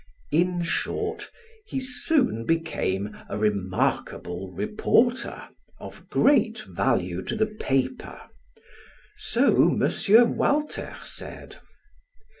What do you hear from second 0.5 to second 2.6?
short he soon